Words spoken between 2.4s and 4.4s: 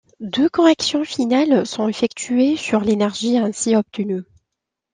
sur l'énergie ainsi obtenue.